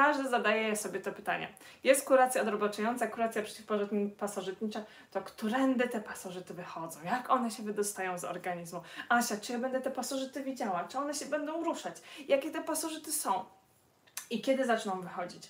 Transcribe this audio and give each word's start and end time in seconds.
każdy 0.00 0.28
zadaje 0.28 0.76
sobie 0.76 1.00
to 1.00 1.12
pytanie. 1.12 1.48
Jest 1.84 2.06
kuracja 2.06 2.42
odrobaczająca, 2.42 3.06
kuracja 3.06 3.42
przeciwpasożytnicza, 3.42 4.84
to 5.10 5.22
którędy 5.22 5.88
te 5.88 6.00
pasożyty 6.00 6.54
wychodzą? 6.54 6.98
Jak 7.04 7.30
one 7.30 7.50
się 7.50 7.62
wydostają 7.62 8.18
z 8.18 8.24
organizmu? 8.24 8.80
Asia, 9.08 9.36
czy 9.36 9.52
ja 9.52 9.58
będę 9.58 9.80
te 9.80 9.90
pasożyty 9.90 10.42
widziała? 10.42 10.84
Czy 10.84 10.98
one 10.98 11.14
się 11.14 11.26
będą 11.26 11.64
ruszać? 11.64 11.96
Jakie 12.28 12.50
te 12.50 12.62
pasożyty 12.62 13.12
są? 13.12 13.44
I 14.30 14.40
kiedy 14.40 14.64
zaczną 14.64 15.00
wychodzić? 15.00 15.42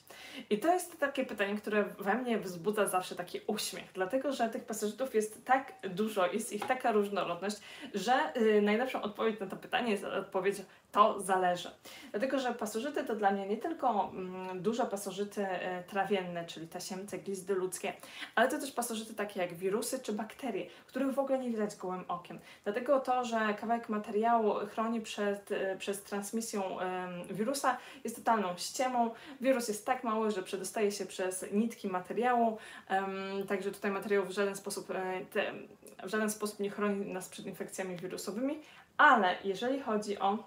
I 0.51 0.59
to 0.59 0.73
jest 0.75 1.01
takie 1.01 1.27
pytanie, 1.27 1.57
które 1.57 1.85
we 1.85 2.15
mnie 2.15 2.39
wzbudza 2.39 2.87
zawsze 2.87 3.15
taki 3.15 3.41
uśmiech, 3.47 3.93
dlatego 3.95 4.33
że 4.33 4.49
tych 4.49 4.65
pasożytów 4.65 5.15
jest 5.15 5.45
tak 5.45 5.73
dużo, 5.91 6.27
jest 6.27 6.53
ich 6.53 6.67
taka 6.67 6.93
różnorodność, 6.93 7.57
że 7.95 8.33
yy, 8.37 8.63
najlepszą 8.63 9.03
odpowiedź 9.03 9.41
na 9.41 9.47
to 9.47 9.57
pytanie 9.57 9.93
jest 9.93 10.05
odpowiedź 10.05 10.57
to 10.93 11.21
zależy. 11.21 11.71
Dlatego, 12.11 12.39
że 12.39 12.55
pasożyty 12.55 13.05
to 13.05 13.17
dla 13.17 13.31
mnie 13.31 13.47
nie 13.47 13.57
tylko 13.57 14.11
mm, 14.13 14.63
duże 14.63 14.87
pasożyty 14.87 15.43
y, 15.43 15.49
trawienne, 15.87 16.45
czyli 16.45 16.69
tasiemce, 16.69 17.19
glizdy 17.19 17.55
ludzkie, 17.55 17.93
ale 18.35 18.49
to 18.49 18.59
też 18.59 18.73
pasożyty 18.73 19.15
takie 19.15 19.41
jak 19.41 19.55
wirusy 19.55 19.99
czy 19.99 20.13
bakterie, 20.13 20.67
których 20.87 21.15
w 21.15 21.19
ogóle 21.19 21.39
nie 21.39 21.51
widać 21.51 21.77
gołym 21.77 22.05
okiem. 22.09 22.39
Dlatego 22.65 23.01
to, 23.01 23.25
że 23.25 23.55
kawałek 23.61 23.89
materiału 23.89 24.55
chroni 24.55 25.01
przed, 25.01 25.51
y, 25.51 25.77
przez 25.79 26.03
transmisją 26.03 26.63
wirusa 27.31 27.77
jest 28.05 28.17
totalną 28.17 28.57
ściemą. 28.57 29.11
Wirus 29.41 29.69
jest 29.69 29.87
tak 29.87 30.05
mały, 30.05 30.31
że 30.31 30.43
przedostaje 30.43 30.93
się 30.93 31.07
przez 31.07 31.53
nitki 31.53 31.89
materiału, 31.89 32.59
także 33.49 33.71
tutaj 33.73 33.91
materiał 33.91 34.25
w 34.27 34.31
żaden 34.31 34.57
sposób, 34.57 34.91
e, 34.91 35.25
w 36.07 36.09
żaden 36.09 36.31
sposób 36.31 36.61
nie 36.61 36.71
chroni 36.71 37.13
nas 37.13 37.29
przed 37.29 37.47
infekcjami 37.47 37.97
wirusowymi, 37.97 38.59
ale 38.97 39.37
jeżeli 39.45 39.81
chodzi 39.81 40.19
o 40.19 40.39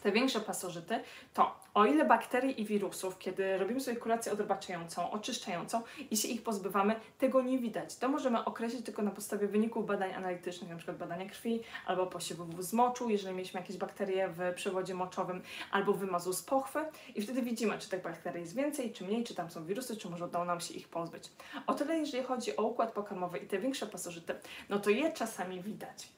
te 0.00 0.12
większe 0.12 0.40
pasożyty, 0.40 1.00
to 1.34 1.60
o 1.74 1.84
ile 1.84 2.04
bakterii 2.04 2.60
i 2.60 2.64
wirusów, 2.64 3.18
kiedy 3.18 3.58
robimy 3.58 3.80
sobie 3.80 3.96
kurację 3.96 4.32
odrobaczającą, 4.32 5.10
oczyszczającą 5.10 5.82
i 6.10 6.16
się 6.16 6.28
ich 6.28 6.42
pozbywamy, 6.42 6.94
tego 7.18 7.42
nie 7.42 7.58
widać. 7.58 7.96
To 7.96 8.08
możemy 8.08 8.44
określić 8.44 8.84
tylko 8.84 9.02
na 9.02 9.10
podstawie 9.10 9.48
wyników 9.48 9.86
badań 9.86 10.12
analitycznych, 10.12 10.70
np. 10.70 10.92
badania 10.92 11.28
krwi 11.28 11.60
albo 11.86 12.06
posiewów 12.06 12.64
z 12.64 12.72
moczu, 12.72 13.10
jeżeli 13.10 13.36
mieliśmy 13.36 13.60
jakieś 13.60 13.76
bakterie 13.76 14.28
w 14.28 14.54
przewodzie 14.54 14.94
moczowym 14.94 15.42
albo 15.70 15.92
wymazu 15.92 16.32
z 16.32 16.42
pochwy 16.42 16.78
i 17.14 17.22
wtedy 17.22 17.42
widzimy, 17.42 17.78
czy 17.78 17.88
tych 17.88 18.02
bakterii 18.02 18.40
jest 18.40 18.54
więcej, 18.54 18.92
czy 18.92 19.04
mniej, 19.04 19.24
czy 19.24 19.34
tam 19.34 19.50
są 19.50 19.64
wirusy, 19.64 19.96
czy 19.96 20.10
może 20.10 20.26
udało 20.26 20.44
nam 20.44 20.60
się 20.60 20.74
ich 20.74 20.88
pozbyć. 20.88 21.30
O 21.66 21.74
tyle, 21.74 21.98
jeżeli 21.98 22.24
chodzi 22.24 22.56
o 22.56 22.62
układ 22.62 22.92
pokarmowy 22.92 23.38
i 23.38 23.46
te 23.46 23.58
większe 23.58 23.86
pasożyty, 23.86 24.34
no 24.68 24.78
to 24.78 24.90
je 24.90 25.12
czasami 25.12 25.62
widać. 25.62 26.08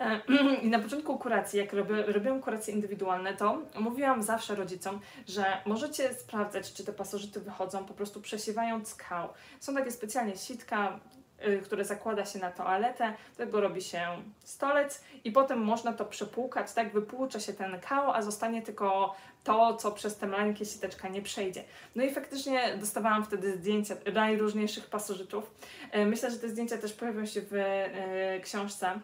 E, 0.00 0.20
I 0.64 0.68
na 0.70 0.78
początku 0.78 1.18
kuracji, 1.18 1.58
jak 1.58 1.72
robię, 1.72 2.02
robiłam 2.02 2.42
kuracje 2.42 2.74
indywidualne, 2.74 3.34
to 3.34 3.62
mówiłam 3.80 4.22
zawsze 4.22 4.54
rodzicom, 4.54 5.00
że 5.28 5.44
możecie 5.66 6.14
sprawdzać, 6.14 6.72
czy 6.72 6.84
te 6.84 6.92
pasożyty 6.92 7.40
wychodzą 7.40 7.84
po 7.84 7.94
prostu 7.94 8.20
przesiewając 8.20 8.94
kał. 8.94 9.28
Są 9.60 9.74
takie 9.74 9.90
specjalnie 9.90 10.36
sitka, 10.36 11.00
y, 11.46 11.60
które 11.64 11.84
zakłada 11.84 12.24
się 12.24 12.38
na 12.38 12.50
toaletę, 12.50 13.14
tego 13.36 13.60
robi 13.60 13.82
się 13.82 14.06
stolec 14.44 15.04
i 15.24 15.32
potem 15.32 15.58
można 15.58 15.92
to 15.92 16.04
przepłukać, 16.04 16.72
tak 16.72 16.92
wypłucza 16.92 17.40
się 17.40 17.52
ten 17.52 17.80
kał, 17.80 18.10
a 18.10 18.22
zostanie 18.22 18.62
tylko 18.62 19.14
to, 19.44 19.76
co 19.76 19.92
przez 19.92 20.16
te 20.16 20.26
maleńkie 20.26 20.64
siteczka 20.64 21.08
nie 21.08 21.22
przejdzie. 21.22 21.64
No 21.94 22.04
i 22.04 22.14
faktycznie 22.14 22.76
dostawałam 22.80 23.24
wtedy 23.24 23.56
zdjęcia 23.56 23.94
najróżniejszych 24.14 24.86
pasożytów. 24.86 25.50
E, 25.90 26.06
myślę, 26.06 26.30
że 26.30 26.38
te 26.38 26.48
zdjęcia 26.48 26.78
też 26.78 26.92
pojawią 26.92 27.26
się 27.26 27.40
w 27.40 27.54
e, 27.54 28.40
książce 28.40 29.00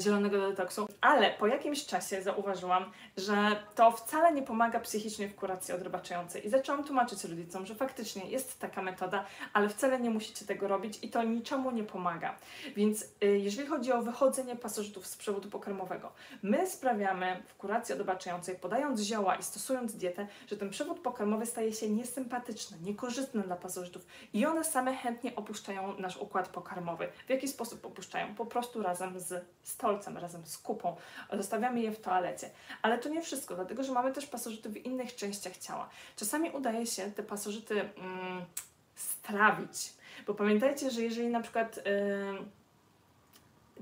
zielonego 0.00 0.50
detoksu, 0.50 0.88
ale 1.00 1.30
po 1.30 1.46
jakimś 1.46 1.86
czasie 1.86 2.22
zauważyłam, 2.22 2.92
że 3.16 3.34
to 3.74 3.90
wcale 3.90 4.32
nie 4.32 4.42
pomaga 4.42 4.80
psychicznie 4.80 5.28
w 5.28 5.34
kuracji 5.34 5.74
odrobaczającej 5.74 6.46
i 6.46 6.50
zaczęłam 6.50 6.84
tłumaczyć 6.84 7.24
rodzicom, 7.24 7.66
że 7.66 7.74
faktycznie 7.74 8.30
jest 8.30 8.60
taka 8.60 8.82
metoda, 8.82 9.24
ale 9.52 9.68
wcale 9.68 10.00
nie 10.00 10.10
musicie 10.10 10.46
tego 10.46 10.68
robić 10.68 10.98
i 11.02 11.10
to 11.10 11.22
niczemu 11.22 11.70
nie 11.70 11.84
pomaga. 11.84 12.34
Więc 12.76 13.02
y, 13.02 13.38
jeżeli 13.38 13.68
chodzi 13.68 13.92
o 13.92 14.02
wychodzenie 14.02 14.56
pasożytów 14.56 15.06
z 15.06 15.16
przewodu 15.16 15.50
pokarmowego, 15.50 16.12
my 16.42 16.66
sprawiamy 16.66 17.42
w 17.46 17.54
kuracji 17.54 17.92
odrobaczającej, 17.94 18.56
podając 18.56 19.00
zioła 19.00 19.36
i 19.36 19.42
stosując 19.42 19.94
dietę, 19.94 20.26
że 20.46 20.56
ten 20.56 20.70
przewód 20.70 21.00
pokarmowy 21.00 21.46
staje 21.46 21.72
się 21.72 21.90
niesympatyczny, 21.90 22.78
niekorzystny 22.82 23.42
dla 23.42 23.56
pasożytów 23.56 24.06
i 24.32 24.46
one 24.46 24.64
same 24.64 24.96
chętnie 24.96 25.36
opuszczają 25.36 25.98
nasz 25.98 26.16
układ 26.16 26.48
pokarmowy. 26.48 27.08
W 27.26 27.30
jaki 27.30 27.48
sposób 27.48 27.86
opuszczają? 27.86 28.34
Po 28.34 28.46
prostu 28.46 28.82
razem 28.82 29.20
z 29.20 29.44
stolcem, 29.74 30.18
razem 30.18 30.46
z 30.46 30.58
kupą. 30.58 30.96
Zostawiamy 31.32 31.80
je 31.80 31.92
w 31.92 32.00
toalecie. 32.00 32.50
Ale 32.82 32.98
to 32.98 33.08
nie 33.08 33.22
wszystko, 33.22 33.54
dlatego 33.54 33.84
że 33.84 33.92
mamy 33.92 34.12
też 34.12 34.26
pasożyty 34.26 34.68
w 34.68 34.76
innych 34.76 35.14
częściach 35.14 35.56
ciała. 35.56 35.88
Czasami 36.16 36.50
udaje 36.50 36.86
się 36.86 37.12
te 37.12 37.22
pasożyty 37.22 37.80
mm, 37.80 38.44
strawić, 38.94 39.92
bo 40.26 40.34
pamiętajcie, 40.34 40.90
że 40.90 41.02
jeżeli 41.02 41.28
na 41.28 41.40
przykład. 41.40 41.76
Yy, 41.76 42.63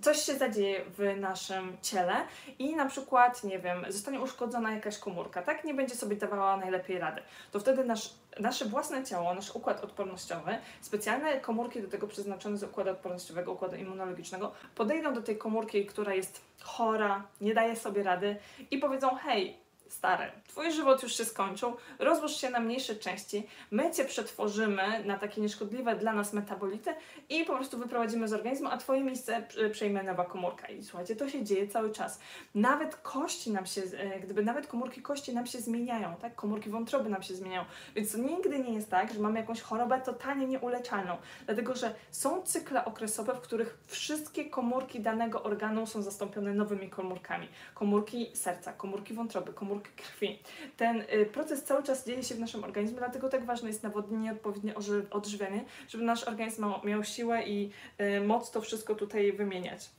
coś 0.01 0.23
się 0.23 0.35
zadzieje 0.35 0.85
w 0.99 1.21
naszym 1.21 1.77
ciele 1.83 2.15
i 2.59 2.77
na 2.77 2.87
przykład, 2.87 3.45
nie 3.45 3.59
wiem, 3.59 3.85
zostanie 3.89 4.21
uszkodzona 4.21 4.73
jakaś 4.73 4.99
komórka, 4.99 5.43
tak? 5.43 5.65
Nie 5.65 5.75
będzie 5.75 5.95
sobie 5.95 6.17
dawała 6.17 6.57
najlepiej 6.57 6.99
rady. 6.99 7.23
To 7.53 7.61
wtedy 7.61 7.85
nasz, 7.85 8.11
nasze 8.41 8.65
własne 8.65 9.05
ciało, 9.05 9.35
nasz 9.35 9.51
układ 9.57 9.85
odpornościowy, 9.85 10.59
specjalne 10.81 11.41
komórki 11.41 11.83
do 11.83 11.89
tego 11.89 12.09
przeznaczone 12.09 12.57
z 12.57 12.63
układu 12.63 12.91
odpornościowego, 12.91 13.53
układu 13.53 13.77
immunologicznego, 13.77 14.53
podejdą 14.75 15.15
do 15.15 15.23
tej 15.23 15.39
komórki, 15.39 15.87
która 15.87 16.15
jest 16.15 16.41
chora, 16.63 17.23
nie 17.41 17.55
daje 17.55 17.77
sobie 17.77 18.03
rady 18.03 18.37
i 18.71 18.79
powiedzą: 18.79 19.15
Hej, 19.15 19.57
stary, 19.93 20.33
twój 20.49 20.73
żywot 20.73 21.03
już 21.03 21.17
się 21.17 21.25
skończył, 21.25 21.77
rozłóż 21.99 22.37
się 22.37 22.51
na 22.51 22.61
mniejsze 22.61 22.97
części, 22.97 23.47
my 23.71 23.91
cię 23.91 24.05
przetworzymy 24.05 25.05
na 25.05 25.19
takie 25.19 25.41
nieszkodliwe 25.41 25.97
dla 25.97 26.13
nas 26.13 26.33
metabolity 26.33 26.95
i 27.29 27.45
po 27.45 27.57
prostu 27.57 27.79
wyprowadzimy 27.79 28.29
z 28.29 28.33
organizmu, 28.33 28.69
a 28.69 28.77
twoje 28.77 29.05
miejsce 29.05 29.47
przejmie 29.73 30.03
nowa 30.03 30.25
komórka. 30.25 30.69
I 30.69 30.85
słuchajcie, 30.85 31.17
to 31.17 31.29
się 31.29 31.45
dzieje 31.45 31.69
cały 31.69 31.93
czas. 31.93 32.21
Nawet 32.55 32.97
kości 32.97 33.51
nam 33.51 33.67
się, 33.67 33.83
e, 33.99 34.21
gdyby 34.21 34.43
nawet 34.43 34.67
komórki 34.67 35.03
kości 35.03 35.35
nam 35.35 35.47
się 35.47 35.59
zmieniają, 35.59 36.17
tak? 36.17 36.35
Komórki 36.35 36.71
wątroby 36.71 37.11
nam 37.11 37.23
się 37.23 37.35
zmieniają. 37.35 37.65
Więc 37.95 38.13
to 38.13 38.19
nigdy 38.19 38.59
nie 38.59 38.75
jest 38.75 38.91
tak, 38.91 39.13
że 39.13 39.21
mamy 39.21 39.41
jakąś 39.41 39.61
chorobę 39.61 40.01
totalnie 40.01 40.47
nieuleczalną. 40.47 41.17
Dlatego, 41.47 41.75
że 41.75 41.95
są 42.11 42.43
cykle 42.43 42.85
okresowe, 42.85 43.35
w 43.35 43.41
których 43.41 43.79
wszystkie 43.87 44.51
komórki 44.51 45.01
danego 45.01 45.43
organu 45.43 45.87
są 45.87 46.03
zastąpione 46.03 46.55
nowymi 46.55 46.91
komórkami. 46.91 47.49
Komórki 47.75 48.37
serca, 48.37 48.73
komórki 48.73 49.15
wątroby, 49.15 49.53
komórki 49.53 49.82
krwi. 49.97 50.39
Ten 50.77 51.01
y, 51.01 51.27
proces 51.33 51.65
cały 51.65 51.83
czas 51.83 52.07
dzieje 52.07 52.23
się 52.23 52.35
w 52.35 52.41
naszym 52.41 52.65
organizmie, 52.65 52.99
dlatego 52.99 53.29
tak 53.29 53.45
ważne 53.45 53.69
jest 53.69 53.83
nawodnienie, 53.83 54.33
odpowiednie 54.33 54.75
odżywianie, 55.11 55.65
żeby 55.89 56.05
nasz 56.05 56.25
organizm 56.25 56.67
miał 56.85 57.05
siłę 57.05 57.43
i 57.43 57.71
y, 58.01 58.21
moc 58.21 58.51
to 58.51 58.61
wszystko 58.61 58.95
tutaj 58.95 59.33
wymieniać 59.33 59.91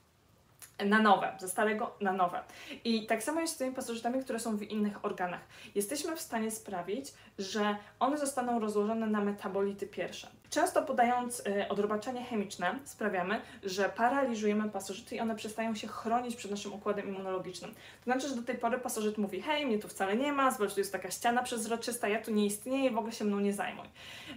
na 0.85 0.99
nowe, 0.99 1.35
ze 1.39 1.49
starego 1.49 1.95
na 2.01 2.13
nowe. 2.13 2.44
I 2.83 3.05
tak 3.05 3.23
samo 3.23 3.41
jest 3.41 3.53
z 3.53 3.57
tymi 3.57 3.75
pasożytami, 3.75 4.23
które 4.23 4.39
są 4.39 4.57
w 4.57 4.63
innych 4.63 5.05
organach. 5.05 5.41
Jesteśmy 5.75 6.15
w 6.15 6.21
stanie 6.21 6.51
sprawić, 6.51 7.13
że 7.39 7.75
one 8.00 8.17
zostaną 8.17 8.59
rozłożone 8.59 9.07
na 9.07 9.21
metabolity 9.21 9.88
pierwsze. 9.88 10.27
Często 10.53 10.81
podając 10.81 11.40
y, 11.40 11.68
odrobaczenie 11.69 12.24
chemiczne 12.24 12.80
sprawiamy, 12.84 13.41
że 13.64 13.90
paraliżujemy 13.90 14.69
pasożyty 14.69 15.16
i 15.16 15.19
one 15.19 15.36
przestają 15.36 15.75
się 15.75 15.88
chronić 15.88 16.36
przed 16.36 16.52
naszym 16.52 16.74
układem 16.74 17.08
immunologicznym. 17.08 17.72
To 17.74 18.03
znaczy, 18.03 18.28
że 18.28 18.36
do 18.36 18.44
tej 18.44 18.58
pory 18.58 18.78
pasożyt 18.78 19.18
mówi, 19.18 19.42
hej, 19.42 19.66
mnie 19.66 19.80
tu 19.80 19.88
wcale 19.88 20.18
nie 20.18 20.31
ma, 20.31 20.52
zobacz, 20.52 20.74
tu 20.74 20.80
jest 20.80 20.92
taka 20.92 21.12
ściana 21.12 21.44
przezroczysta, 21.44 22.08
ja 22.08 22.22
tu 22.22 22.31
nie 22.31 22.46
istnieję, 22.46 22.92
w 22.92 22.97
ogóle 22.97 23.13
się 23.13 23.25
mną 23.25 23.40
nie 23.40 23.53
zajmuj. 23.53 23.86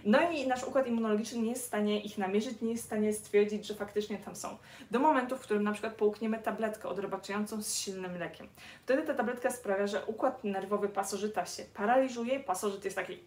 No 0.05 0.31
i 0.31 0.47
nasz 0.47 0.63
układ 0.63 0.87
immunologiczny 0.87 1.39
nie 1.39 1.49
jest 1.49 1.63
w 1.63 1.67
stanie 1.67 2.01
ich 2.01 2.17
namierzyć, 2.17 2.61
nie 2.61 2.71
jest 2.71 2.83
w 2.83 2.85
stanie 2.85 3.13
stwierdzić, 3.13 3.67
że 3.67 3.75
faktycznie 3.75 4.17
tam 4.17 4.35
są. 4.35 4.57
Do 4.91 4.99
momentu, 4.99 5.37
w 5.37 5.41
którym 5.41 5.63
na 5.63 5.71
przykład 5.71 5.95
połkniemy 5.95 6.39
tabletkę 6.39 6.89
odrobaczającą 6.89 7.61
z 7.63 7.75
silnym 7.75 8.17
lekiem. 8.17 8.47
Wtedy 8.83 9.03
ta 9.03 9.13
tabletka 9.13 9.51
sprawia, 9.51 9.87
że 9.87 10.05
układ 10.05 10.43
nerwowy 10.43 10.89
pasożyta 10.89 11.45
się 11.45 11.63
paraliżuje, 11.73 12.39
pasożyt 12.39 12.85
jest 12.85 12.95
taki 12.97 13.19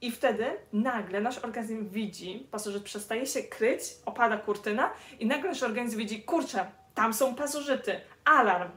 i 0.00 0.10
wtedy 0.10 0.44
nagle 0.72 1.20
nasz 1.20 1.38
organizm 1.38 1.88
widzi, 1.88 2.46
pasożyt 2.50 2.82
przestaje 2.82 3.26
się 3.26 3.42
kryć, 3.42 3.80
opada 4.06 4.36
kurtyna 4.36 4.90
i 5.20 5.26
nagle 5.26 5.50
nasz 5.50 5.62
organizm 5.62 5.98
widzi, 5.98 6.22
kurczę, 6.22 6.66
tam 6.94 7.14
są 7.14 7.34
pasożyty, 7.34 8.00
alarm. 8.24 8.70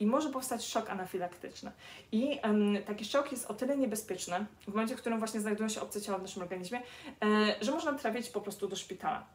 I 0.00 0.06
może 0.06 0.30
powstać 0.30 0.66
szok 0.66 0.90
anafilaktyczny. 0.90 1.72
I 2.12 2.40
um, 2.44 2.82
taki 2.86 3.04
szok 3.04 3.32
jest 3.32 3.50
o 3.50 3.54
tyle 3.54 3.76
niebezpieczny, 3.76 4.46
w 4.60 4.68
momencie, 4.68 4.96
w 4.96 4.98
którym 4.98 5.18
właśnie 5.18 5.40
znajdują 5.40 5.68
się 5.68 5.80
obce 5.80 6.00
ciała 6.00 6.18
w 6.18 6.22
naszym 6.22 6.42
organizmie, 6.42 6.82
e, 7.24 7.64
że 7.64 7.72
można 7.72 7.92
trafić 7.92 8.30
po 8.30 8.40
prostu 8.40 8.68
do 8.68 8.76
szpitala. 8.76 9.26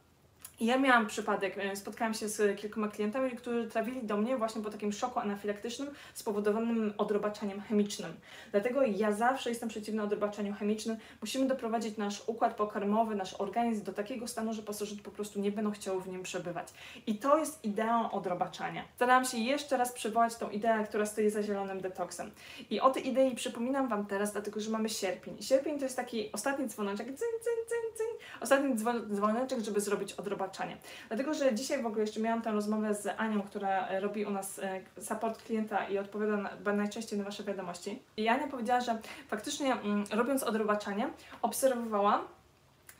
Ja 0.60 0.78
miałam 0.78 1.08
przypadek, 1.08 1.58
e, 1.58 1.76
spotkałam 1.76 2.14
się 2.14 2.30
z 2.30 2.60
kilkoma 2.60 2.88
klientami, 2.88 3.32
którzy 3.32 3.68
trafili 3.68 4.04
do 4.04 4.18
mnie 4.18 4.38
właśnie 4.38 4.62
po 4.62 4.70
takim 4.70 4.94
szoku 4.94 5.20
anafilaktycznym 5.20 5.90
spowodowanym 6.14 6.94
odrobaczaniem 6.98 7.62
chemicznym. 7.62 8.14
Dlatego 8.52 8.82
ja 8.82 9.12
zawsze 9.12 9.50
jestem 9.50 9.70
przeciwna 9.70 10.04
odrobaczaniu 10.04 10.54
chemicznym. 10.54 10.98
Musimy 11.22 11.48
doprowadzić 11.48 11.98
nasz 11.98 12.24
układ 12.28 12.56
pokarmowy, 12.56 13.16
nasz 13.16 13.34
organizm 13.34 13.84
do 13.84 13.94
takiego 13.94 14.28
stanu, 14.28 14.54
że 14.54 14.62
pasożyty 14.62 15.04
po 15.04 15.12
prostu 15.12 15.40
nie 15.40 15.52
będą 15.52 15.72
chciały 15.72 16.02
w 16.02 16.08
nim 16.08 16.24
przebywać. 16.24 16.68
I 17.08 17.18
to 17.18 17.38
jest 17.38 17.66
ideą 17.66 18.12
odrobaczania. 18.12 18.84
Starałam 18.96 19.26
się 19.26 19.38
jeszcze 19.38 19.78
raz 19.78 19.92
przywołać 19.92 20.36
tą 20.36 20.50
ideę, 20.50 20.84
która 20.84 21.06
stoi 21.06 21.30
za 21.30 21.44
zielonym 21.44 21.82
detoksem. 21.82 22.32
I 22.70 22.80
o 22.80 22.90
tej 22.90 23.08
idei 23.08 23.36
przypominam 23.36 23.88
Wam 23.88 24.06
teraz, 24.06 24.32
dlatego 24.32 24.60
że 24.60 24.72
mamy 24.72 24.90
sierpień. 24.90 25.42
Sierpień 25.42 25.78
to 25.78 25.84
jest 25.84 25.96
taki 25.96 26.32
ostatni 26.32 26.68
dzwoneczek, 26.68 27.08
cyń, 27.08 27.16
cyń, 27.18 27.66
cyń, 27.68 27.98
cyń, 27.98 28.28
ostatni 28.42 28.76
dzwoneczek, 29.16 29.60
żeby 29.60 29.82
zrobić 29.82 30.14
odrobaczenie 30.44 30.78
Dlatego, 31.07 31.34
że 31.34 31.56
dzisiaj 31.56 31.81
w 31.81 31.86
ogóle 31.86 32.01
jeszcze 32.01 32.19
miałam 32.19 32.42
tę 32.42 32.51
rozmowę 32.51 32.95
z 32.95 33.07
Anią, 33.18 33.42
która 33.42 33.88
e, 33.88 34.00
robi 34.00 34.25
u 34.25 34.30
nas 34.30 34.60
e, 34.60 34.81
support 35.01 35.44
klienta 35.44 35.88
i 35.88 35.98
odpowiada 35.98 36.38
na, 36.38 36.74
najczęściej 36.74 37.19
na 37.19 37.25
Wasze 37.25 37.44
wiadomości. 37.44 38.01
I 38.18 38.28
Ania 38.28 38.48
powiedziała, 38.48 38.81
że 38.81 39.00
faktycznie 39.28 39.74
mm, 39.74 40.04
robiąc 40.12 40.44
odrobaczanie, 40.44 41.10
obserwowała, 41.42 42.24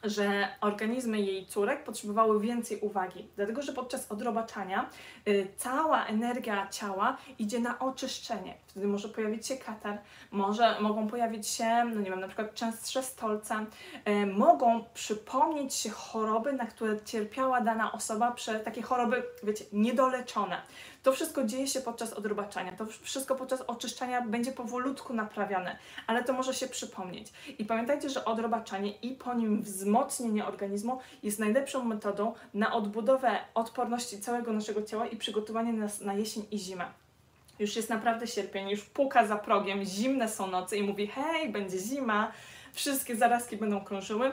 że 0.04 0.48
organizmy 0.62 1.22
jej 1.22 1.46
córek 1.46 1.84
potrzebowały 1.84 2.40
więcej 2.40 2.80
uwagi, 2.80 3.28
dlatego 3.36 3.62
że 3.62 3.74
podczas 3.74 4.12
odrobaczania 4.12 4.90
y, 5.28 5.48
cała 5.58 6.06
energia 6.06 6.68
ciała 6.68 7.18
idzie 7.40 7.60
na 7.60 7.80
oczyszczenie. 7.80 8.54
Wtedy 8.74 8.88
może 8.88 9.10
pojawić 9.10 9.48
się 9.48 9.58
katar, 9.58 9.98
może, 10.32 10.82
mogą 10.82 11.08
pojawić 11.08 11.48
się, 11.48 11.86
no 11.86 12.02
nie 12.02 12.10
wiem, 12.10 12.20
na 12.20 12.28
przykład 12.28 12.54
częstsze 12.54 13.04
stolce, 13.04 13.66
y, 14.08 14.26
mogą 14.26 14.84
przypomnieć 14.94 15.74
się 15.76 15.90
choroby, 15.90 16.54
na 16.54 16.66
które 16.66 17.04
cierpiała 17.06 17.62
dana 17.62 17.92
osoba, 17.92 18.32
przez 18.32 18.64
takie 18.64 18.82
choroby, 18.82 19.24
wiecie, 19.44 19.66
niedoleczone. 19.74 20.62
To 21.04 21.12
wszystko 21.12 21.44
dzieje 21.44 21.68
się 21.68 21.82
podczas 21.82 22.14
odrobaczania, 22.14 22.72
to 22.72 22.86
wszystko 22.86 23.36
podczas 23.36 23.62
oczyszczania 23.62 24.22
będzie 24.22 24.52
powolutku 24.52 25.14
naprawiane, 25.14 25.78
ale 26.08 26.24
to 26.24 26.34
może 26.34 26.54
się 26.54 26.68
przypomnieć. 26.68 27.34
I 27.58 27.66
pamiętajcie, 27.66 28.10
że 28.10 28.26
odrobaczanie 28.26 28.92
i 28.92 29.16
po 29.16 29.34
nim 29.34 29.62
wzmocnienie 29.62 30.46
organizmu 30.46 31.00
jest 31.24 31.40
najlepszą 31.40 31.84
metodą 31.84 32.34
na 32.54 32.74
odbudowę 32.74 33.40
odporności 33.54 34.20
całego 34.20 34.54
naszego 34.54 34.84
ciała 34.84 35.08
i 35.08 35.18
przygotowanie 35.18 35.74
nas 35.74 36.02
na 36.02 36.14
jesień 36.14 36.46
i 36.52 36.60
zimę. 36.60 37.03
Już 37.60 37.76
jest 37.76 37.90
naprawdę 37.90 38.28
sierpień, 38.28 38.70
już 38.70 38.82
puka 38.82 39.28
za 39.28 39.36
progiem, 39.36 39.86
zimne 39.86 40.30
są 40.30 40.48
noce 40.48 40.78
i 40.78 40.84
mówi: 40.84 41.08
hej, 41.08 41.50
będzie 41.50 41.80
zima, 41.80 42.32
wszystkie 42.74 43.16
zarazki 43.16 43.58
będą 43.58 43.84
krążyły 43.84 44.32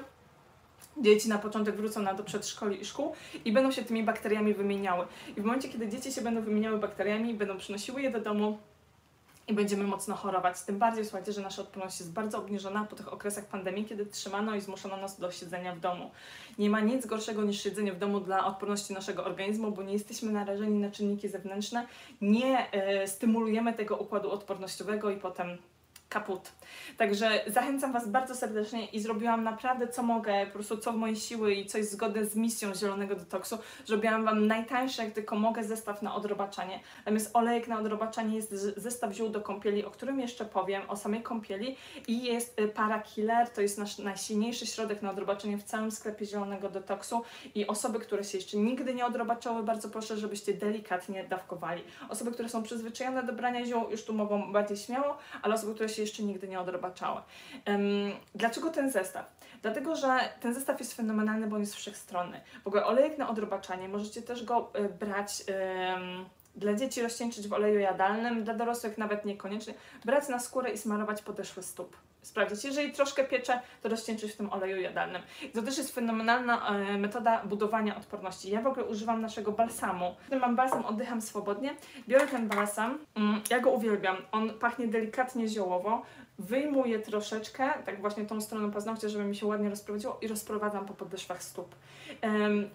dzieci 0.96 1.28
na 1.28 1.38
początek 1.38 1.76
wrócą 1.76 2.02
na 2.02 2.14
do 2.14 2.24
przedszkoli 2.24 2.80
i 2.80 2.84
szkół 2.84 3.12
i 3.44 3.52
będą 3.52 3.70
się 3.70 3.82
tymi 3.82 4.02
bakteriami 4.02 4.54
wymieniały. 4.54 5.06
I 5.36 5.40
w 5.40 5.44
momencie, 5.44 5.68
kiedy 5.68 5.88
dzieci 5.88 6.12
się 6.12 6.20
będą 6.20 6.42
wymieniały 6.42 6.78
bakteriami, 6.78 7.34
będą 7.34 7.58
przynosiły 7.58 8.02
je 8.02 8.10
do 8.10 8.20
domu, 8.20 8.58
i 9.50 9.54
będziemy 9.54 9.84
mocno 9.84 10.14
chorować. 10.14 10.62
Tym 10.62 10.78
bardziej 10.78 11.04
słuchajcie, 11.04 11.32
że 11.32 11.40
nasza 11.40 11.62
odporność 11.62 12.00
jest 12.00 12.12
bardzo 12.12 12.38
obniżona 12.38 12.84
po 12.84 12.96
tych 12.96 13.12
okresach 13.12 13.46
pandemii, 13.46 13.84
kiedy 13.84 14.06
trzymano 14.06 14.54
i 14.54 14.60
zmuszono 14.60 14.96
nas 14.96 15.20
do 15.20 15.32
siedzenia 15.32 15.74
w 15.74 15.80
domu. 15.80 16.10
Nie 16.58 16.70
ma 16.70 16.80
nic 16.80 17.06
gorszego 17.06 17.42
niż 17.42 17.62
siedzenie 17.62 17.92
w 17.92 17.98
domu 17.98 18.20
dla 18.20 18.46
odporności 18.46 18.92
naszego 18.92 19.24
organizmu, 19.24 19.70
bo 19.72 19.82
nie 19.82 19.92
jesteśmy 19.92 20.32
narażeni 20.32 20.78
na 20.78 20.90
czynniki 20.90 21.28
zewnętrzne, 21.28 21.86
nie 22.20 22.66
y, 23.02 23.08
stymulujemy 23.08 23.72
tego 23.72 23.96
układu 23.96 24.30
odpornościowego 24.30 25.10
i 25.10 25.16
potem 25.16 25.58
kaput. 26.10 26.52
Także 26.96 27.40
zachęcam 27.46 27.92
Was 27.92 28.08
bardzo 28.08 28.34
serdecznie 28.34 28.86
i 28.86 29.00
zrobiłam 29.00 29.44
naprawdę 29.44 29.88
co 29.88 30.02
mogę, 30.02 30.46
po 30.46 30.52
prostu 30.52 30.76
co 30.76 30.92
w 30.92 30.96
mojej 30.96 31.16
siły 31.16 31.54
i 31.54 31.66
coś 31.66 31.84
zgodne 31.84 32.24
z 32.26 32.36
misją 32.36 32.74
Zielonego 32.74 33.14
Detoksu. 33.14 33.58
Zrobiłam 33.86 34.24
Wam 34.24 34.46
najtańszy, 34.46 35.02
jak 35.04 35.12
tylko 35.12 35.36
mogę, 35.36 35.64
zestaw 35.64 36.02
na 36.02 36.14
odrobaczanie. 36.14 36.80
Natomiast 36.98 37.30
olejek 37.36 37.68
na 37.68 37.78
odrobaczanie 37.78 38.36
jest 38.36 38.50
zestaw 38.76 39.12
ziół 39.12 39.28
do 39.28 39.40
kąpieli, 39.40 39.84
o 39.84 39.90
którym 39.90 40.20
jeszcze 40.20 40.44
powiem, 40.44 40.82
o 40.88 40.96
samej 40.96 41.22
kąpieli 41.22 41.76
i 42.08 42.24
jest 42.24 42.60
y, 42.60 42.68
para 42.68 43.00
killer, 43.00 43.48
to 43.48 43.60
jest 43.60 43.78
nasz 43.78 43.98
najsilniejszy 43.98 44.66
środek 44.66 45.02
na 45.02 45.10
odrobaczenie 45.10 45.58
w 45.58 45.64
całym 45.64 45.90
sklepie 45.90 46.26
Zielonego 46.26 46.68
Detoksu 46.68 47.22
i 47.54 47.66
osoby, 47.66 48.00
które 48.00 48.24
się 48.24 48.38
jeszcze 48.38 48.56
nigdy 48.56 48.94
nie 48.94 49.06
odrobaczały, 49.06 49.62
bardzo 49.62 49.88
proszę, 49.88 50.16
żebyście 50.16 50.54
delikatnie 50.54 51.24
dawkowali. 51.24 51.82
Osoby, 52.08 52.30
które 52.32 52.48
są 52.48 52.62
przyzwyczajone 52.62 53.22
do 53.22 53.32
brania 53.32 53.66
ziół, 53.66 53.90
już 53.90 54.04
tu 54.04 54.12
mogą 54.12 54.52
bardziej 54.52 54.76
śmiało, 54.76 55.18
ale 55.42 55.54
osoby, 55.54 55.74
które 55.74 55.88
się 55.88 55.99
jeszcze 56.00 56.22
nigdy 56.22 56.48
nie 56.48 56.60
odrobaczały. 56.60 57.20
Dlaczego 58.34 58.70
ten 58.70 58.90
zestaw? 58.90 59.40
Dlatego, 59.62 59.96
że 59.96 60.18
ten 60.40 60.54
zestaw 60.54 60.80
jest 60.80 60.94
fenomenalny, 60.94 61.46
bo 61.46 61.56
on 61.56 61.62
jest 61.62 61.74
wszechstronny. 61.74 62.40
W 62.64 62.66
ogóle 62.66 62.86
olejek 62.86 63.18
na 63.18 63.28
odrobaczanie, 63.28 63.88
możecie 63.88 64.22
też 64.22 64.44
go 64.44 64.72
y, 64.78 64.88
brać... 64.88 65.44
dla 66.56 66.74
dzieci 66.74 67.02
rozcieńczyć 67.02 67.48
w 67.48 67.52
oleju 67.52 67.80
jadalnym, 67.80 68.44
dla 68.44 68.54
dorosłych 68.54 68.98
nawet 68.98 69.24
niekoniecznie. 69.24 69.74
Brać 70.04 70.28
na 70.28 70.38
skórę 70.38 70.70
i 70.70 70.78
smarować 70.78 71.22
podeszły 71.22 71.62
stóp. 71.62 71.96
Sprawdzić, 72.22 72.64
jeżeli 72.64 72.92
troszkę 72.92 73.24
piecze, 73.24 73.60
to 73.82 73.88
rozcieńczyć 73.88 74.32
w 74.32 74.36
tym 74.36 74.52
oleju 74.52 74.80
jadalnym. 74.80 75.22
to 75.54 75.62
też 75.62 75.78
jest 75.78 75.94
fenomenalna 75.94 76.68
e, 76.68 76.98
metoda 76.98 77.44
budowania 77.44 77.96
odporności. 77.96 78.50
Ja 78.50 78.62
w 78.62 78.66
ogóle 78.66 78.84
używam 78.86 79.20
naszego 79.20 79.52
balsamu. 79.52 80.14
Mam 80.40 80.56
balsam, 80.56 80.84
oddycham 80.84 81.22
swobodnie. 81.22 81.74
Biorę 82.08 82.26
ten 82.26 82.48
balsam, 82.48 82.98
mm, 83.14 83.40
ja 83.50 83.60
go 83.60 83.70
uwielbiam. 83.70 84.16
On 84.32 84.50
pachnie 84.58 84.86
delikatnie 84.86 85.48
ziołowo. 85.48 86.02
Wyjmuję 86.40 86.98
troszeczkę, 86.98 87.70
tak 87.86 88.00
właśnie 88.00 88.24
tą 88.24 88.40
stroną 88.40 88.70
paznokcia, 88.70 89.08
żeby 89.08 89.24
mi 89.24 89.36
się 89.36 89.46
ładnie 89.46 89.70
rozprowadziło 89.70 90.18
i 90.20 90.28
rozprowadzam 90.28 90.86
po 90.86 90.94
podeszwach 90.94 91.42
stóp. 91.42 91.74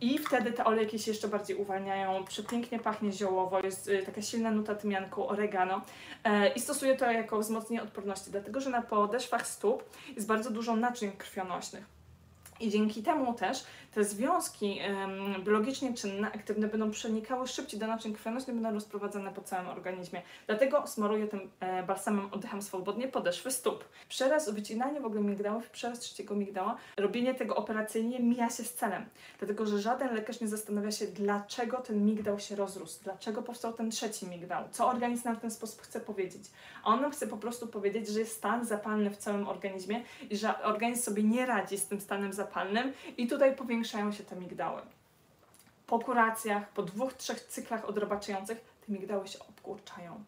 I 0.02 0.18
wtedy 0.20 0.52
te 0.52 0.66
olejki 0.66 1.00
się 1.00 1.12
jeszcze 1.12 1.28
bardziej 1.28 1.58
uwalniają, 1.58 2.26
przepięknie 2.26 2.80
pachnie 2.80 3.12
ziołowo, 3.12 3.60
jest 3.60 3.88
y, 3.88 4.04
taka 4.06 4.22
silna 4.22 4.52
nuta 4.52 4.76
tymianku, 4.76 5.30
oregano 5.30 5.82
e, 6.24 6.48
i 6.48 6.60
stosuję 6.60 6.96
to 6.96 7.12
jako 7.12 7.40
wzmocnienie 7.40 7.84
odporności, 7.84 8.32
dlatego 8.32 8.62
że 8.62 8.70
na 8.70 8.82
podeszwach 8.82 9.48
stóp 9.48 9.84
jest 10.16 10.28
bardzo 10.28 10.50
dużo 10.52 10.76
naczyń 10.76 11.12
krwionośnych. 11.12 11.95
I 12.60 12.70
dzięki 12.70 13.04
temu 13.04 13.34
też 13.34 13.64
te 13.94 14.04
związki 14.04 14.80
ym, 14.82 15.44
biologicznie 15.44 15.94
czynne, 15.94 16.32
aktywne 16.32 16.68
będą 16.68 16.92
przenikały 16.92 17.48
szybciej 17.48 17.80
do 17.80 17.88
naczyń 17.88 18.14
krwionośnych, 18.14 18.56
będą 18.56 18.74
rozprowadzane 18.74 19.32
po 19.32 19.42
całym 19.42 19.68
organizmie. 19.68 20.22
Dlatego 20.48 20.88
smaruję 20.88 21.28
tym 21.28 21.50
e, 21.60 21.84
balsamem, 21.84 22.30
oddycham 22.32 22.62
swobodnie 22.62 23.08
podeszwy 23.08 23.52
stóp. 23.52 23.86
Przeraz, 24.10 24.50
wycinanie 24.50 25.02
w 25.02 25.06
ogóle 25.06 25.22
migdałów, 25.22 25.70
przeraz 25.70 26.00
trzeciego 26.00 26.36
migdała, 26.36 26.78
robienie 26.98 27.34
tego 27.34 27.56
operacyjnie 27.56 28.20
mija 28.20 28.50
się 28.50 28.64
z 28.64 28.74
celem. 28.74 29.06
Dlatego, 29.40 29.66
że 29.66 29.80
żaden 29.80 30.16
lekarz 30.16 30.42
nie 30.42 30.48
zastanawia 30.48 30.92
się, 30.92 31.08
dlaczego 31.08 31.78
ten 31.78 32.06
migdał 32.06 32.40
się 32.40 32.56
rozrósł, 32.56 33.04
dlaczego 33.04 33.42
powstał 33.42 33.74
ten 33.74 33.92
trzeci 33.92 34.28
migdał, 34.28 34.64
co 34.72 34.88
organizm 34.88 35.24
nam 35.26 35.36
w 35.36 35.40
ten 35.42 35.52
sposób 35.52 35.82
chce 35.82 36.00
powiedzieć. 36.00 36.44
A 36.84 36.88
on 36.88 37.02
nam 37.02 37.12
chce 37.12 37.28
po 37.28 37.38
prostu 37.38 37.68
powiedzieć, 37.68 38.08
że 38.08 38.20
jest 38.20 38.36
stan 38.36 38.66
zapalny 38.66 39.10
w 39.10 39.18
całym 39.18 39.48
organizmie 39.48 40.04
i 40.30 40.38
że 40.38 40.64
organizm 40.64 41.04
sobie 41.04 41.24
nie 41.24 41.46
radzi 41.46 41.78
z 41.78 41.88
tym 41.88 42.02
stanem 42.02 42.34
zapalnym 42.34 42.45
i 43.18 43.28
tutaj 43.28 43.56
powiększa 43.56 43.86
zwiększają 43.96 44.12
się 44.12 44.24
te 44.24 44.36
migdały. 44.36 44.82
Po 45.88 46.00
kuracjach, 46.00 46.70
po 46.70 46.84
dwóch, 46.84 47.14
trzech 47.14 47.40
cyklach 47.40 47.90
odrobaczających, 47.90 48.58
te 48.86 48.94
migdały 48.94 49.28
się 49.28 49.40
obkurczają. 49.40 50.24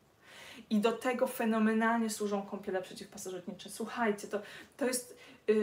I 0.69 0.79
do 0.79 0.91
tego 0.91 1.27
fenomenalnie 1.27 2.09
służą 2.09 2.41
kąpiele 2.41 2.81
przeciwpasożytnicze. 2.81 3.69
Słuchajcie, 3.69 4.27
to, 4.27 4.39
to 4.77 4.85
jest 4.85 5.17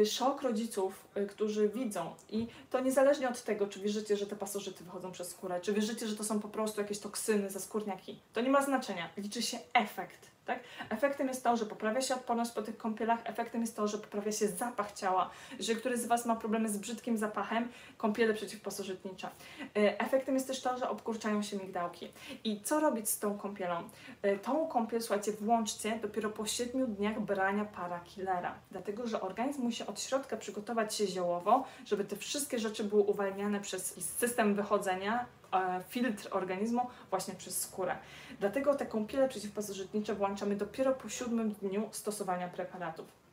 szok 0.06 0.42
rodziców, 0.42 1.04
y, 1.16 1.26
którzy 1.26 1.68
widzą 1.68 2.14
i 2.30 2.46
to 2.70 2.80
niezależnie 2.80 3.28
od 3.28 3.42
tego, 3.42 3.66
czy 3.66 3.80
wierzycie, 3.80 4.16
że 4.16 4.26
te 4.26 4.36
pasożyty 4.36 4.84
wychodzą 4.84 5.12
przez 5.12 5.28
skórę, 5.28 5.60
czy 5.60 5.72
wierzycie, 5.72 6.08
że 6.08 6.16
to 6.16 6.24
są 6.24 6.40
po 6.40 6.48
prostu 6.48 6.80
jakieś 6.80 6.98
toksyny 6.98 7.50
ze 7.50 7.60
skórniaki. 7.60 8.18
To 8.32 8.40
nie 8.40 8.50
ma 8.50 8.62
znaczenia. 8.62 9.10
Liczy 9.16 9.42
się 9.42 9.58
efekt 9.72 10.34
tak? 10.44 10.60
Efektem 10.90 11.28
jest 11.28 11.44
to, 11.44 11.56
że 11.56 11.66
poprawia 11.66 12.00
się 12.00 12.14
odporność 12.14 12.50
po 12.50 12.62
tych 12.62 12.76
kąpielach, 12.76 13.20
efektem 13.24 13.60
jest 13.60 13.76
to, 13.76 13.88
że 13.88 13.98
poprawia 13.98 14.32
się 14.32 14.48
zapach 14.48 14.92
ciała. 14.92 15.30
Jeżeli 15.58 15.80
któryś 15.80 16.00
z 16.00 16.06
Was 16.06 16.26
ma 16.26 16.36
problemy 16.36 16.68
z 16.68 16.78
brzydkim 16.78 17.18
zapachem, 17.18 17.68
kąpiele 17.96 18.34
przeciwpasożytnicze. 18.34 19.28
Y, 19.60 19.98
efektem 19.98 20.34
jest 20.34 20.46
też 20.46 20.60
to, 20.60 20.78
że 20.78 20.88
obkurczają 20.88 21.42
się 21.42 21.56
migdałki. 21.56 22.08
I 22.44 22.60
co 22.60 22.80
robić 22.80 23.08
z 23.08 23.18
tą 23.18 23.38
kąpielą? 23.38 23.82
Y, 24.24 24.38
tą 24.38 24.66
kąpiel, 24.68 25.02
słuchajcie, 25.02 25.32
włączcie 25.32 25.98
dopiero 26.02 26.30
po 26.30 26.46
7 26.46 26.94
dniach 26.94 27.20
brania 27.20 27.64
para 27.64 28.00
killera. 28.00 28.54
Dlatego, 28.70 29.06
że 29.06 29.20
organizm 29.20 29.62
musi 29.62 29.73
od 29.80 30.00
środka 30.00 30.36
przygotować 30.36 30.94
się 30.94 31.06
ziołowo, 31.06 31.64
żeby 31.84 32.04
te 32.04 32.16
wszystkie 32.16 32.58
rzeczy 32.58 32.84
były 32.84 33.02
uwalniane 33.02 33.60
przez 33.60 33.94
system 34.18 34.54
wychodzenia, 34.54 35.26
e, 35.52 35.82
filtr 35.88 36.28
organizmu 36.30 36.86
właśnie 37.10 37.34
przez 37.34 37.60
skórę. 37.60 37.96
Dlatego 38.40 38.74
te 38.74 38.86
kąpiele 38.86 39.28
przeciwpasożytnicze 39.28 40.14
włączamy 40.14 40.56
dopiero 40.56 40.92
po 40.92 41.08
siódmym 41.08 41.52
dniu 41.52 41.88
stosowania 41.92 42.48
preparatów. 42.48 43.23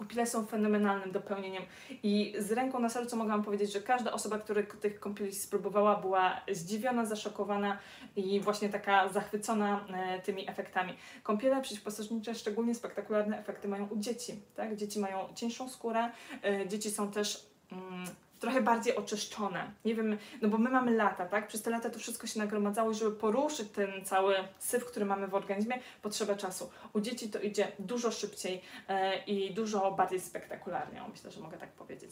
Kąpiele 0.00 0.26
są 0.26 0.46
fenomenalnym 0.46 1.12
dopełnieniem 1.12 1.62
i 2.02 2.34
z 2.38 2.52
ręką 2.52 2.80
na 2.80 2.88
sercu 2.88 3.16
mogę 3.16 3.30
Wam 3.30 3.42
powiedzieć, 3.42 3.72
że 3.72 3.80
każda 3.80 4.12
osoba, 4.12 4.38
która 4.38 4.62
tych 4.80 5.00
kąpieli 5.00 5.34
spróbowała, 5.34 5.96
była 5.96 6.40
zdziwiona, 6.52 7.04
zaszokowana 7.04 7.78
i 8.16 8.40
właśnie 8.40 8.68
taka 8.68 9.08
zachwycona 9.08 9.86
e, 9.88 10.20
tymi 10.20 10.50
efektami. 10.50 10.92
Kąpiele 11.22 11.62
przeciwpasożytnicze 11.62 12.34
szczególnie 12.34 12.74
spektakularne 12.74 13.38
efekty 13.38 13.68
mają 13.68 13.88
u 13.88 13.96
dzieci. 13.96 14.42
Tak? 14.56 14.76
Dzieci 14.76 15.00
mają 15.00 15.28
cieńszą 15.34 15.68
skórę, 15.68 16.10
e, 16.44 16.68
dzieci 16.68 16.90
są 16.90 17.10
też 17.10 17.46
mm, 17.72 18.06
trochę 18.40 18.62
bardziej 18.62 18.96
oczyszczone. 18.96 19.70
Nie 19.84 19.94
wiem, 19.94 20.18
no 20.42 20.48
bo 20.48 20.58
my 20.58 20.70
mamy 20.70 20.96
lata, 20.96 21.26
tak? 21.26 21.48
Przez 21.48 21.62
te 21.62 21.70
lata 21.70 21.90
to 21.90 21.98
wszystko 21.98 22.26
się 22.26 22.38
nagromadzało 22.38 22.90
i 22.90 22.94
żeby 22.94 23.16
poruszyć 23.16 23.68
ten 23.70 24.04
cały 24.04 24.34
syf, 24.58 24.84
który 24.84 25.06
mamy 25.06 25.28
w 25.28 25.34
organizmie, 25.34 25.78
potrzeba 26.02 26.34
czasu. 26.34 26.70
U 26.92 27.00
dzieci 27.00 27.30
to 27.30 27.40
idzie 27.40 27.72
dużo 27.78 28.10
szybciej 28.10 28.62
e, 28.88 29.24
i 29.24 29.54
dużo 29.54 29.92
bardziej 29.92 30.20
spektakularnie, 30.20 31.02
myślę, 31.12 31.30
że 31.30 31.40
mogę 31.40 31.58
tak 31.58 31.72
powiedzieć. 31.72 32.10